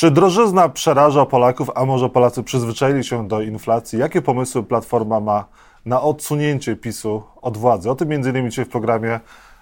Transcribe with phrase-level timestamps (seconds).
[0.00, 3.98] Czy drożyzna przeraża Polaków, a może Polacy przyzwyczaili się do inflacji?
[3.98, 5.44] Jakie pomysły Platforma ma
[5.84, 7.90] na odsunięcie PiSu od władzy?
[7.90, 8.50] O tym m.in.
[8.50, 9.20] dzisiaj w programie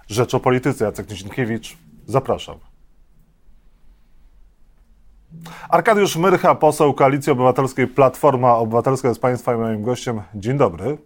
[0.08, 0.84] Rzecz o Polityce.
[0.84, 2.58] Jacek Nizinkiewicz, zapraszam.
[5.68, 10.22] Arkadiusz Myrcha, poseł Koalicji Obywatelskiej Platforma Obywatelska jest Państwa i moim gościem.
[10.34, 10.98] Dzień dobry.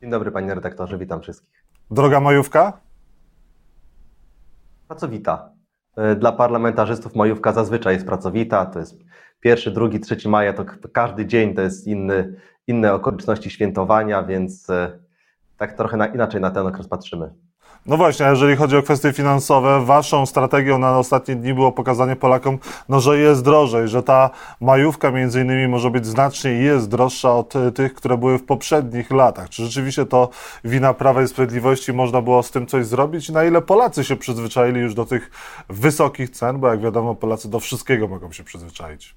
[0.00, 1.64] Dzień dobry panie redaktorze, witam wszystkich.
[1.90, 2.80] Droga majówka?
[4.88, 5.57] Pracowita.
[5.98, 8.98] E, dla parlamentarzystów majówka zazwyczaj jest pracowita, to jest
[9.40, 12.34] pierwszy, drugi, trzeci maja, to każdy dzień to jest inny,
[12.66, 14.98] inne okoliczności świętowania, więc e,
[15.56, 17.30] tak trochę na, inaczej na ten okres patrzymy.
[17.86, 22.16] No właśnie, a jeżeli chodzi o kwestie finansowe, waszą strategią na ostatnie dni było pokazanie
[22.16, 27.34] Polakom, no, że jest drożej, że ta majówka między innymi może być znacznie jest droższa
[27.34, 29.48] od e, tych, które były w poprzednich latach.
[29.48, 30.28] Czy rzeczywiście to
[30.64, 33.28] wina Prawa i Sprawiedliwości można było z tym coś zrobić?
[33.28, 35.30] Na ile Polacy się przyzwyczaili już do tych
[35.68, 39.14] wysokich cen, bo jak wiadomo, Polacy do wszystkiego mogą się przyzwyczaić.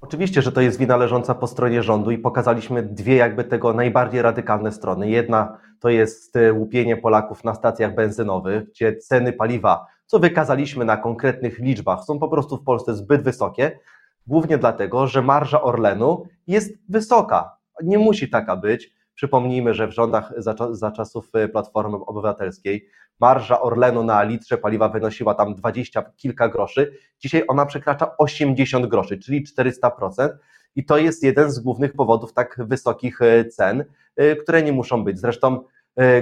[0.00, 4.22] Oczywiście, że to jest wina leżąca po stronie rządu i pokazaliśmy dwie jakby tego najbardziej
[4.22, 5.10] radykalne strony.
[5.10, 10.96] Jedna to jest e, łupienie Polaków na stacjach benzynowych, gdzie ceny paliwa, co wykazaliśmy na
[10.96, 13.78] konkretnych liczbach, są po prostu w Polsce zbyt wysokie,
[14.26, 17.56] głównie dlatego, że marża Orlenu jest wysoka.
[17.82, 18.97] Nie musi taka być.
[19.18, 22.88] Przypomnijmy, że w rządach za, za czasów e, Platformy Obywatelskiej
[23.20, 26.92] marża Orlenu na litrze paliwa wynosiła tam 20 kilka groszy.
[27.20, 30.28] Dzisiaj ona przekracza 80 groszy, czyli 400%.
[30.76, 33.84] I to jest jeden z głównych powodów tak wysokich e, cen,
[34.16, 35.18] e, które nie muszą być.
[35.18, 35.64] Zresztą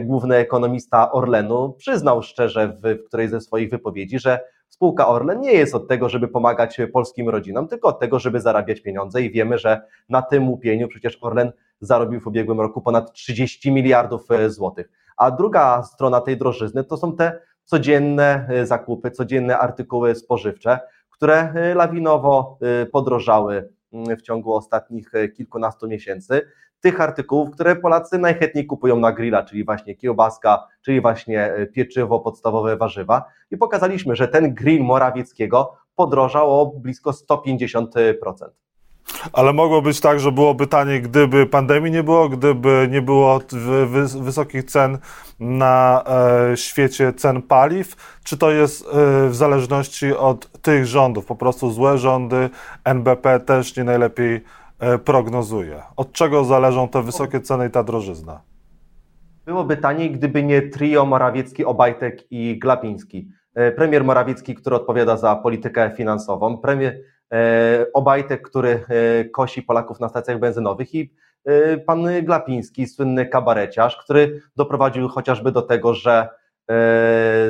[0.00, 5.52] główny ekonomista Orlenu przyznał szczerze w, w którejś ze swoich wypowiedzi, że spółka Orlen nie
[5.52, 9.58] jest od tego, żeby pomagać polskim rodzinom, tylko od tego, żeby zarabiać pieniądze i wiemy,
[9.58, 14.90] że na tym łupieniu przecież Orlen zarobił w ubiegłym roku ponad 30 miliardów e, złotych.
[15.16, 21.52] A druga strona tej drożyzny to są te codzienne e, zakupy, codzienne artykuły spożywcze, które
[21.54, 22.58] e, lawinowo
[22.92, 26.42] podrożały mm, w ciągu ostatnich kilkunastu miesięcy.
[26.80, 32.76] Tych artykułów, które Polacy najchętniej kupują na grilla, czyli właśnie kiełbaska, czyli właśnie pieczywo, podstawowe
[32.76, 33.24] warzywa.
[33.50, 38.65] I pokazaliśmy, że ten grill Morawieckiego podrożał o blisko 150%.
[39.32, 43.40] Ale mogło być tak, że byłoby taniej, gdyby pandemii nie było, gdyby nie było
[44.20, 44.98] wysokich cen
[45.40, 46.04] na
[46.52, 51.26] e, świecie cen paliw, czy to jest e, w zależności od tych rządów?
[51.26, 52.50] Po prostu złe rządy,
[52.84, 54.40] NBP też nie najlepiej
[54.78, 55.82] e, prognozuje.
[55.96, 58.40] Od czego zależą te wysokie ceny i ta drożyzna?
[59.44, 63.28] Byłoby taniej, gdyby nie trio Morawiecki, Obajtek i Glapiński.
[63.76, 67.02] Premier Morawiecki, który odpowiada za politykę finansową, premier
[67.94, 71.12] Obajtek, który e, kosi Polaków na stacjach benzynowych i
[71.44, 76.28] e, pan Glapiński, słynny kabareciarz, który doprowadził chociażby do tego, że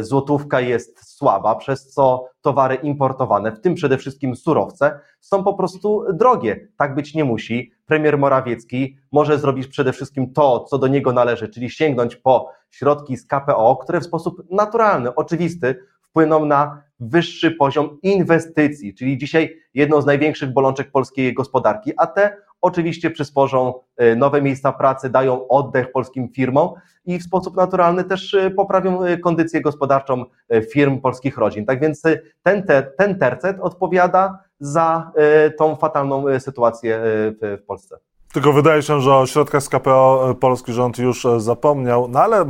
[0.01, 6.05] złotówka jest słaba, przez co towary importowane, w tym przede wszystkim surowce, są po prostu
[6.13, 6.69] drogie.
[6.77, 7.73] Tak być nie musi.
[7.87, 13.17] Premier Morawiecki może zrobić przede wszystkim to, co do niego należy, czyli sięgnąć po środki
[13.17, 20.01] z KPO, które w sposób naturalny, oczywisty wpłyną na wyższy poziom inwestycji, czyli dzisiaj jedną
[20.03, 25.93] z największych bolączek polskiej gospodarki, a te oczywiście przysporzą e, nowe miejsca pracy, dają oddech
[25.93, 26.71] polskim firmom
[27.05, 30.25] i w sposób naturalny też e, poprawią e, kondycję gospodarczą
[30.73, 31.67] firm polskich rodzin.
[31.67, 32.03] Tak więc
[32.43, 32.67] ten,
[32.99, 35.13] ten tercet odpowiada za
[35.59, 37.01] tą fatalną sytuację
[37.41, 37.99] w Polsce.
[38.33, 42.45] Tylko wydaje się, że o środkach z KPO polski rząd już zapomniał, no ale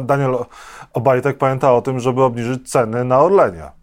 [0.00, 0.36] Daniel
[0.92, 3.78] Obajtek pamięta o tym, żeby obniżyć ceny na Orlenia.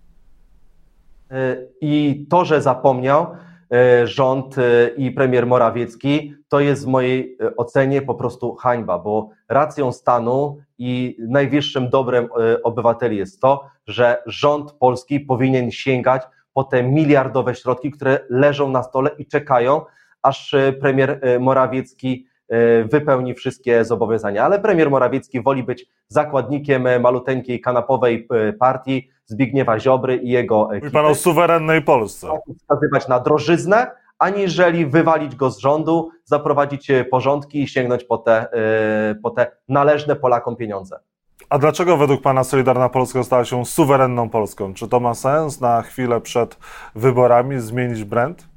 [1.32, 3.28] E, I to, że zapomniał
[3.72, 9.30] e, rząd e, i premier Morawiecki, to jest w mojej ocenie po prostu hańba, bo
[9.50, 12.30] racją stanu i najwyższym dobrem
[12.64, 16.22] obywateli jest to, że rząd polski powinien sięgać
[16.54, 19.82] po te miliardowe środki, które leżą na stole i czekają,
[20.26, 22.28] aż premier Morawiecki
[22.92, 24.44] wypełni wszystkie zobowiązania.
[24.44, 28.28] Ale premier Morawiecki woli być zakładnikiem maluteńkiej kanapowej
[28.60, 30.86] partii, Zbigniewa Ziobry i jego ekipy.
[30.86, 32.28] Mówi pan o suwerennej Polsce.
[32.58, 38.52] Wskazywać na drożyznę, aniżeli wywalić go z rządu, zaprowadzić e, porządki i sięgnąć po te,
[38.54, 41.00] e, po te należne Polakom pieniądze.
[41.50, 44.74] A dlaczego według Pana Solidarna Polska stała się suwerenną Polską?
[44.74, 46.58] Czy to ma sens na chwilę przed
[46.96, 48.48] wyborami zmienić brand?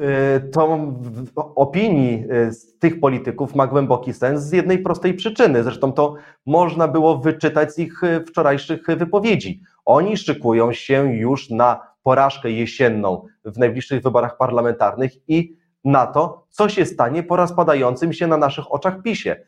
[0.00, 0.92] Y, to
[1.34, 5.62] opinii y, tych polityków ma głęboki sens z jednej prostej przyczyny.
[5.62, 6.14] Zresztą to
[6.46, 9.62] można było wyczytać z ich y, wczorajszych wypowiedzi.
[9.84, 16.68] Oni szykują się już na porażkę jesienną w najbliższych wyborach parlamentarnych i na to, co
[16.68, 19.44] się stanie po rozpadającym się na naszych oczach PiSie.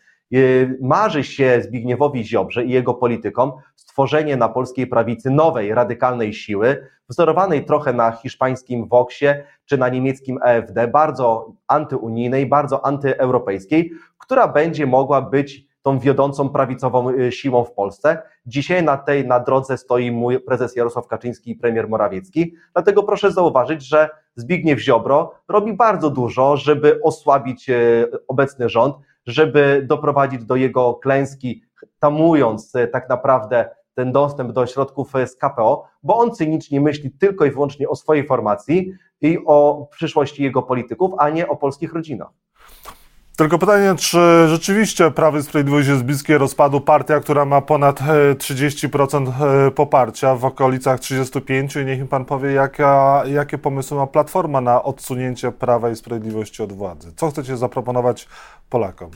[0.80, 7.64] Marzy się Zbigniewowi Ziobrze i jego politykom stworzenie na polskiej prawicy nowej, radykalnej siły, wzorowanej
[7.64, 15.22] trochę na hiszpańskim Voxie czy na niemieckim AfD, bardzo antyunijnej, bardzo antyeuropejskiej, która będzie mogła
[15.22, 18.22] być tą wiodącą prawicową y, siłą w Polsce.
[18.46, 22.54] Dzisiaj na tej na drodze stoi mój prezes Jarosław Kaczyński i premier Morawiecki.
[22.72, 28.96] Dlatego proszę zauważyć, że Zbigniew Ziobro robi bardzo dużo, żeby osłabić y, obecny rząd,
[29.26, 31.62] żeby doprowadzić do jego klęski,
[31.98, 37.44] tamując y, tak naprawdę ten dostęp do środków z KPO, bo on cynicznie myśli tylko
[37.44, 42.30] i wyłącznie o swojej formacji i o przyszłości jego polityków, a nie o polskich rodzinach.
[43.36, 48.00] Tylko pytanie, czy rzeczywiście Prawo i Sprawiedliwość jest bliskie rozpadu partia, która ma ponad
[48.36, 53.96] 30% e, e, poparcia, w okolicach 35% i niech mi pan powie, jaka, jakie pomysły
[53.96, 57.12] ma Platforma na odsunięcie Prawa i Sprawiedliwości od władzy.
[57.16, 58.28] Co chcecie zaproponować
[58.70, 59.10] Polakom?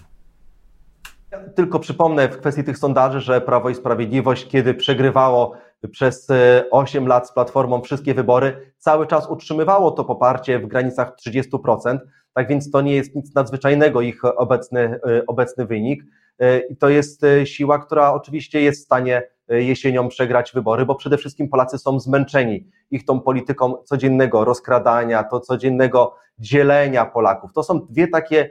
[1.33, 5.53] Ja tylko przypomnę w kwestii tych sondaży, że Prawo i Sprawiedliwość, kiedy przegrywało
[5.91, 6.29] przez
[6.71, 11.99] 8 e, lat z Platformą wszystkie wybory, cały czas utrzymywało to poparcie w granicach 30%.
[12.37, 16.05] Tak więc to nie jest nic nadzwyczajnego, ich obecny, e, obecny wynik.
[16.38, 20.94] E, I to jest e, siła, która oczywiście jest w stanie jesienią przegrać wybory, bo
[20.94, 27.53] przede wszystkim Polacy są zmęczeni ich tą polityką codziennego rozkradania, to codziennego dzielenia Polaków.
[27.53, 28.50] To są dwie takie,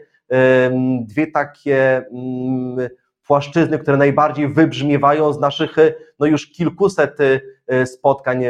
[1.01, 2.89] dwie takie mm,
[3.27, 5.75] płaszczyzny, które najbardziej wybrzmiewają z naszych
[6.19, 7.17] no już kilkuset
[7.85, 8.43] spotkań,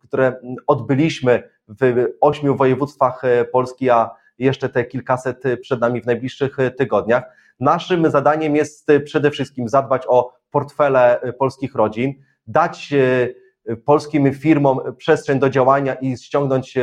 [0.00, 7.24] które odbyliśmy w ośmiu województwach Polski, a jeszcze te kilkaset przed nami w najbliższych tygodniach.
[7.60, 12.14] Naszym zadaniem jest przede wszystkim zadbać o portfele polskich rodzin,
[12.46, 12.94] dać
[13.84, 16.74] polskim firmom przestrzeń do działania i ściągnąć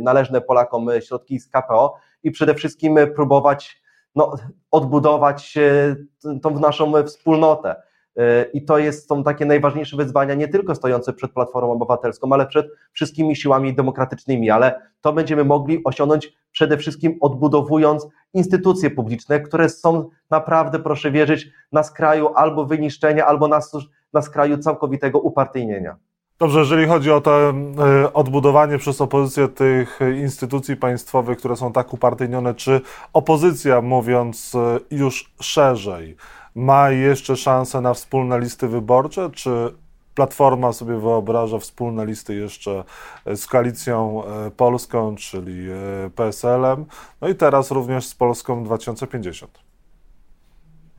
[0.00, 3.82] należne Polakom środki z KPO i przede wszystkim próbować
[4.14, 4.34] no,
[4.70, 5.58] odbudować
[6.42, 7.76] tą naszą wspólnotę.
[8.16, 12.46] E, I to jest, są takie najważniejsze wyzwania, nie tylko stojące przed Platformą Obywatelską, ale
[12.46, 19.68] przed wszystkimi siłami demokratycznymi, ale to będziemy mogli osiągnąć przede wszystkim odbudowując instytucje publiczne, które
[19.68, 23.60] są naprawdę, proszę wierzyć, na skraju albo wyniszczenia, albo na,
[24.12, 25.96] na skraju całkowitego upartyjnienia.
[26.38, 31.94] Dobrze, jeżeli chodzi o to e, odbudowanie przez opozycję tych instytucji państwowych, które są tak
[31.94, 32.80] upartyjnione, czy
[33.12, 36.16] opozycja, mówiąc e, już szerzej,
[36.54, 39.74] ma jeszcze szansę na wspólne listy wyborcze, czy
[40.14, 42.84] Platforma sobie wyobraża wspólne listy jeszcze
[43.26, 46.86] z Koalicją e, Polską, czyli e, PSL-em,
[47.20, 49.69] no i teraz również z Polską 2050.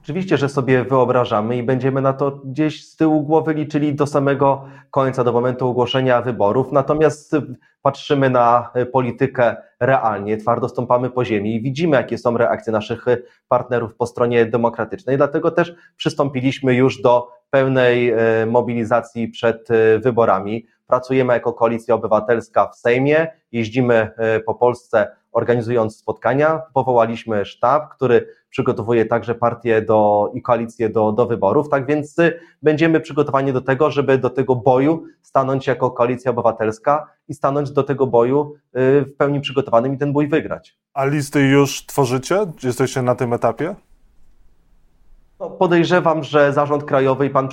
[0.03, 4.65] Oczywiście, że sobie wyobrażamy i będziemy na to gdzieś z tyłu głowy liczyli do samego
[4.92, 6.71] końca, do momentu ogłoszenia wyborów.
[6.71, 7.36] Natomiast
[7.81, 13.06] patrzymy na politykę realnie, twardo stąpamy po ziemi i widzimy, jakie są reakcje naszych
[13.48, 15.18] partnerów po stronie demokratycznej.
[15.18, 20.65] Dlatego też przystąpiliśmy już do pełnej e, mobilizacji przed e, wyborami.
[20.88, 26.62] Pracujemy jako koalicja obywatelska w Sejmie, jeździmy e, po Polsce organizując spotkania.
[26.74, 31.69] Powołaliśmy sztab, który przygotowuje także partię do, i koalicję do, do wyborów.
[31.69, 37.07] Tak więc y, będziemy przygotowani do tego, żeby do tego boju stanąć jako koalicja obywatelska
[37.28, 40.78] i stanąć do tego boju y, w pełni przygotowanym i ten bój wygrać.
[40.94, 42.45] A listy już tworzycie?
[42.63, 43.75] Jesteście na tym etapie?
[45.39, 47.50] No, podejrzewam, że zarząd krajowy i pan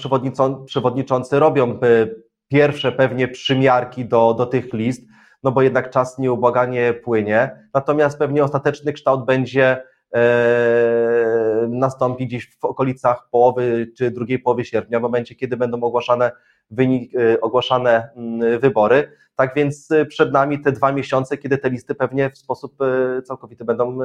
[0.67, 5.03] przewodniczący robią y, pierwsze pewnie przymiarki do, do tych list
[5.43, 7.69] no bo jednak czas nieubłaganie płynie.
[7.75, 9.83] Natomiast pewnie ostateczny kształt będzie
[10.15, 16.33] e, nastąpi gdzieś w okolicach połowy czy drugiej połowy sierpnia, w momencie, kiedy będą ogłaszane,
[16.71, 19.13] wynik, e, ogłaszane mm, wybory.
[19.37, 22.77] Tak więc e, przed nami te dwa miesiące, kiedy te listy pewnie w sposób
[23.25, 23.99] całkowity będą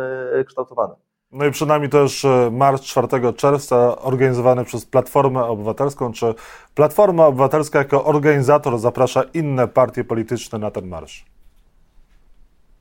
[0.46, 0.96] kształtowane.
[1.34, 6.12] No i przed nami też marsz 4 czerwca organizowany przez Platformę Obywatelską.
[6.12, 6.34] Czy
[6.76, 11.26] Platforma Obywatelska jako organizator zaprasza inne partie polityczne na ten marsz?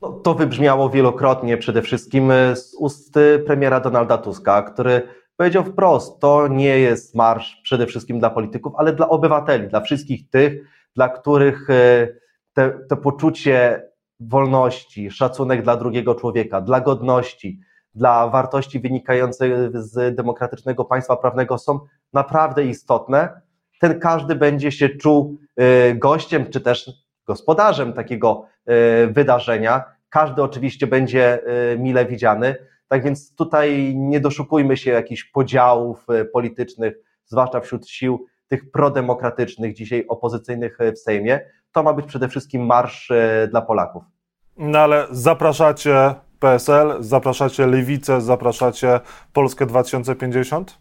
[0.01, 5.07] No, to wybrzmiało wielokrotnie, przede wszystkim z ust premiera Donalda Tuska, który
[5.37, 10.29] powiedział wprost, to nie jest marsz przede wszystkim dla polityków, ale dla obywateli, dla wszystkich
[10.29, 10.53] tych,
[10.95, 12.07] dla których e,
[12.53, 13.83] te, to poczucie
[14.19, 17.59] wolności, szacunek dla drugiego człowieka, dla godności,
[17.95, 21.79] dla wartości wynikających z demokratycznego państwa prawnego są
[22.13, 23.41] naprawdę istotne.
[23.79, 26.91] Ten każdy będzie się czuł e, gościem, czy też
[27.27, 29.83] gospodarzem takiego e, wydarzenia.
[30.09, 32.55] Każdy oczywiście będzie e, mile widziany.
[32.87, 36.95] Tak więc tutaj nie doszukujmy się jakichś podziałów politycznych,
[37.25, 41.39] zwłaszcza wśród sił tych prodemokratycznych, dzisiaj opozycyjnych w Sejmie.
[41.71, 43.11] To ma być przede wszystkim marsz
[43.49, 44.03] dla Polaków.
[44.57, 48.99] No ale zapraszacie PSL, zapraszacie Lewicę, zapraszacie
[49.33, 50.77] Polskę 2050?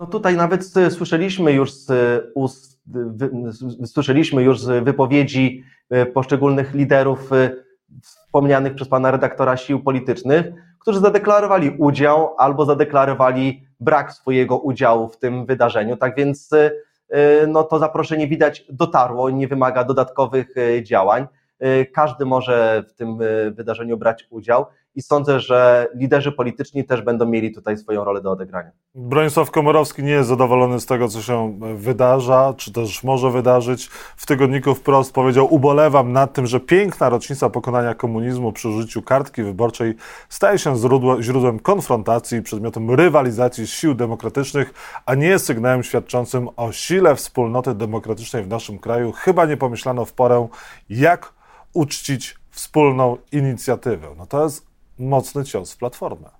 [0.00, 1.90] No tutaj nawet słyszeliśmy już z
[2.34, 2.80] ust,
[3.86, 5.64] słyszeliśmy już z wypowiedzi
[6.14, 7.30] poszczególnych liderów
[8.02, 10.46] wspomnianych przez pana redaktora sił politycznych,
[10.78, 15.96] którzy zadeklarowali udział albo zadeklarowali brak swojego udziału w tym wydarzeniu.
[15.96, 16.70] Tak więc y,
[17.48, 21.26] no, to zaproszenie widać dotarło, nie wymaga dodatkowych działań.
[21.94, 23.18] Każdy może w tym
[23.52, 28.30] wydarzeniu brać udział i sądzę, że liderzy polityczni też będą mieli tutaj swoją rolę do
[28.30, 28.70] odegrania.
[28.94, 33.86] Bronisław Komorowski nie jest zadowolony z tego, co się wydarza, czy też może wydarzyć.
[34.16, 39.42] W tygodniku wprost powiedział: Ubolewam nad tym, że piękna rocznica pokonania komunizmu przy użyciu kartki
[39.42, 39.94] wyborczej
[40.28, 40.76] staje się
[41.20, 44.74] źródłem konfrontacji, przedmiotem rywalizacji sił demokratycznych,
[45.06, 49.12] a nie sygnałem świadczącym o sile wspólnoty demokratycznej w naszym kraju.
[49.12, 50.48] Chyba nie pomyślano w porę,
[50.90, 51.32] jak
[51.72, 54.08] uczcić wspólną inicjatywę.
[54.18, 56.30] No to jest mocny cios w Platformę.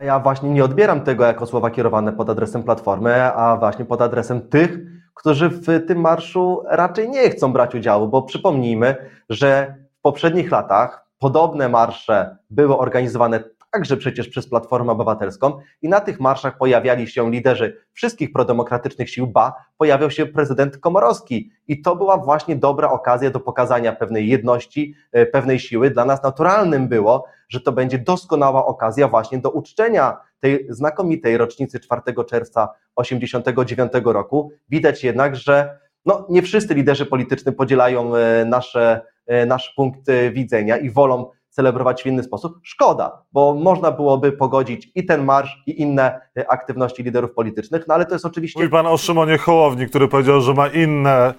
[0.00, 4.48] Ja właśnie nie odbieram tego jako słowa kierowane pod adresem Platformy, a właśnie pod adresem
[4.48, 4.78] tych,
[5.14, 8.96] którzy w tym marszu raczej nie chcą brać udziału, bo przypomnijmy,
[9.28, 16.00] że w poprzednich latach podobne marsze były organizowane także przecież przez Platformę Obywatelską i na
[16.00, 21.96] tych marszach pojawiali się liderzy wszystkich prodemokratycznych sił, ba, pojawiał się prezydent Komorowski i to
[21.96, 25.90] była właśnie dobra okazja do pokazania pewnej jedności, e, pewnej siły.
[25.90, 31.80] Dla nas naturalnym było, że to będzie doskonała okazja właśnie do uczczenia tej znakomitej rocznicy
[31.80, 34.50] 4 czerwca 89 roku.
[34.68, 40.76] Widać jednak, że no, nie wszyscy liderzy polityczni podzielają e, nasze, e, nasz punkt widzenia
[40.76, 42.58] i wolą celebrować w inny sposób.
[42.62, 47.94] Szkoda, bo można byłoby pogodzić i ten marsz, i inne e, aktywności liderów politycznych, no
[47.94, 48.60] ale to jest oczywiście.
[48.60, 51.34] Mówi pan o Szymonie Hołowni, który powiedział, że ma inne.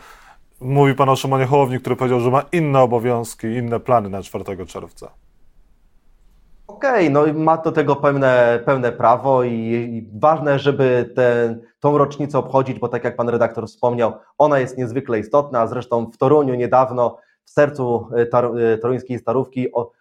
[0.62, 4.66] Mówi pan o Szymonie Hołowni, który powiedział, że ma inne obowiązki, inne plany na 4
[4.66, 5.12] czerwca.
[6.68, 11.98] Okej, okay, no ma do tego pełne, pełne prawo i, i ważne, żeby tę tą
[11.98, 15.68] rocznicę obchodzić, bo tak jak pan redaktor wspomniał, ona jest niezwykle istotna.
[15.68, 17.18] Zresztą w Toruniu niedawno,
[17.50, 19.92] w sercu e, tar, e, toruńskiej starówki, o,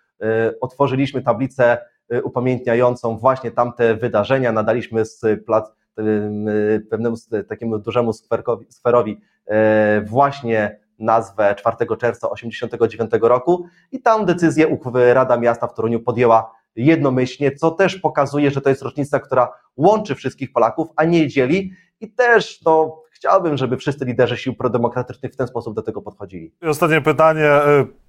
[0.61, 6.03] otworzyliśmy tablicę e, upamiętniającą właśnie tamte wydarzenia, nadaliśmy z plac, e,
[6.91, 7.17] pewnemu
[7.49, 8.13] takiemu dużemu
[8.69, 9.21] skwerowi
[10.07, 14.79] właśnie nazwę 4 czerwca 1989 roku i tam decyzję
[15.13, 20.15] Rada Miasta w Toruniu podjęła jednomyślnie, co też pokazuje, że to jest rocznica, która łączy
[20.15, 25.37] wszystkich Polaków, a nie dzieli i też no, chciałbym, żeby wszyscy liderzy sił prodemokratycznych w
[25.37, 26.55] ten sposób do tego podchodzili.
[26.63, 27.51] I ostatnie pytanie.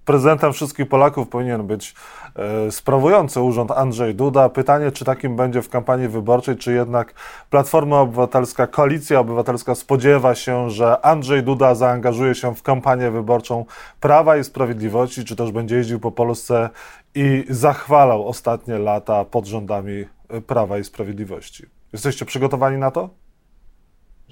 [0.10, 1.94] Prezydentem wszystkich Polaków powinien być
[2.36, 4.50] e, sprawujący urząd Andrzej Duda.
[4.50, 7.14] Pytanie, czy takim będzie w kampanii wyborczej, czy jednak
[7.50, 13.66] Platforma Obywatelska, Koalicja Obywatelska spodziewa się, że Andrzej Duda zaangażuje się w kampanię wyborczą
[14.00, 16.70] Prawa i Sprawiedliwości, czy też będzie jeździł po Polsce
[17.16, 20.06] i zachwalał ostatnie lata pod rządami
[20.48, 21.66] Prawa i Sprawiedliwości.
[21.94, 23.10] Jesteście przygotowani na to?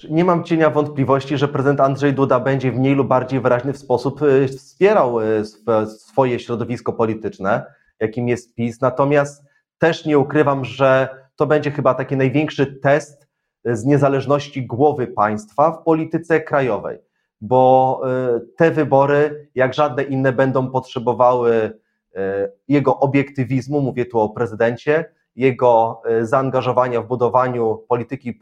[0.09, 4.21] Nie mam cienia wątpliwości, że prezydent Andrzej Duda będzie w mniej lub bardziej wyraźny sposób
[4.21, 5.45] y, wspierał y,
[5.99, 7.65] swoje środowisko polityczne,
[7.99, 8.81] jakim jest PiS.
[8.81, 9.43] Natomiast
[9.77, 13.27] też nie ukrywam, że to będzie chyba taki największy test
[13.67, 16.97] y, z niezależności głowy państwa w polityce krajowej,
[17.41, 18.01] bo
[18.57, 21.79] te wybory, jak żadne inne, będą potrzebowały
[22.67, 25.05] jego obiektywizmu, mówię tu o prezydencie,
[25.37, 28.39] jego zaangażowania w budowaniu polityki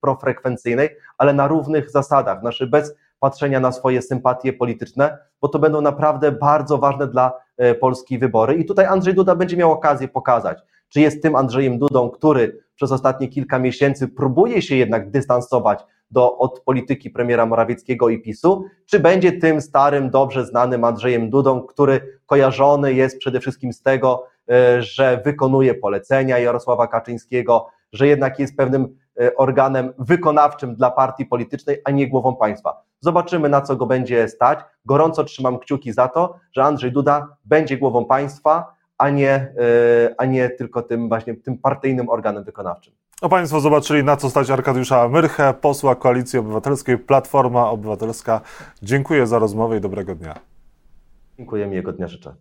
[0.00, 0.88] profrekwencyjnej,
[1.18, 6.32] ale na równych zasadach, znaczy bez patrzenia na swoje sympatie polityczne, bo to będą naprawdę
[6.32, 8.54] bardzo ważne dla e, Polski wybory.
[8.54, 12.92] I tutaj Andrzej Duda będzie miał okazję pokazać, czy jest tym Andrzejem Dudą, który przez
[12.92, 19.00] ostatnie kilka miesięcy próbuje się jednak dystansować do, od polityki premiera Morawieckiego i PiSu, czy
[19.00, 24.35] będzie tym starym, dobrze znanym Andrzejem Dudą, który kojarzony jest przede wszystkim z tego, e,
[24.78, 31.80] że wykonuje polecenia Jarosława Kaczyńskiego, że jednak jest pewnym e, organem wykonawczym dla partii politycznej,
[31.84, 32.82] a nie głową państwa.
[33.00, 34.58] Zobaczymy, na co go będzie stać.
[34.84, 39.54] Gorąco trzymam kciuki za to, że Andrzej Duda będzie głową państwa, a nie, e,
[40.18, 42.92] a nie tylko tym właśnie tym partyjnym organem wykonawczym.
[43.22, 48.40] A Państwo zobaczyli, na co stać Arkadiusza Myrchę, posła Koalicji Obywatelskiej, Platforma Obywatelska.
[48.82, 50.34] Dziękuję za rozmowę i dobrego dnia.
[51.36, 52.34] Dziękuję, miłego dnia życzę.